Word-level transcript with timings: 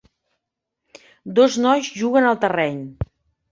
Dos 1.41 1.59
nois 1.67 1.91
juguen 2.01 2.33
al 2.33 2.43
terreny. 2.47 2.83